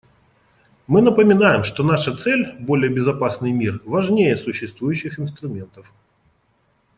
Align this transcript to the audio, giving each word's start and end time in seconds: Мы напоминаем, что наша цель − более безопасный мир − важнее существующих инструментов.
Мы 0.87 1.03
напоминаем, 1.03 1.63
что 1.63 1.83
наша 1.83 2.15
цель 2.17 2.55
− 2.55 2.59
более 2.59 2.91
безопасный 2.91 3.51
мир 3.51 3.75
− 3.75 3.79
важнее 3.85 4.35
существующих 4.35 5.19
инструментов. 5.19 5.93